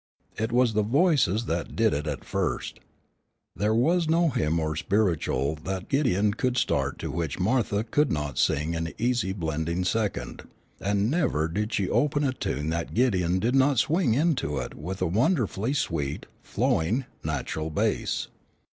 It 0.35 0.51
was 0.51 0.73
the 0.73 0.81
voices 0.81 1.45
that 1.45 1.75
did 1.75 1.93
it 1.93 2.07
at 2.07 2.25
first. 2.25 2.79
There 3.55 3.75
was 3.75 4.09
no 4.09 4.29
hymn 4.29 4.59
or 4.59 4.75
"spiritual" 4.75 5.53
that 5.63 5.89
Gideon 5.89 6.33
could 6.33 6.57
start 6.57 6.97
to 6.97 7.11
which 7.11 7.37
Martha 7.37 7.83
could 7.83 8.11
not 8.11 8.39
sing 8.39 8.73
an 8.75 8.93
easy 8.97 9.31
blending 9.31 9.83
second, 9.85 10.47
and 10.79 11.11
never 11.11 11.47
did 11.47 11.71
she 11.71 11.87
open 11.87 12.23
a 12.23 12.33
tune 12.33 12.69
that 12.71 12.95
Gideon 12.95 13.37
did 13.37 13.53
not 13.53 13.77
swing 13.77 14.15
into 14.15 14.57
it 14.57 14.73
with 14.73 15.03
a 15.03 15.05
wonderfully 15.05 15.73
sweet, 15.75 16.25
flowing, 16.41 17.05
natural 17.23 17.69
bass. 17.69 18.27